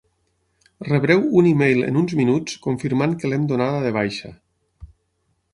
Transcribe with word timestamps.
Rebreu 0.91 1.19
un 1.41 1.49
email 1.51 1.83
en 1.89 2.01
uns 2.01 2.15
minuts 2.21 2.57
confirmant 2.65 3.13
que 3.21 3.31
l'hem 3.31 3.47
donada 3.53 3.85
de 3.87 3.93
baixa. 3.99 4.37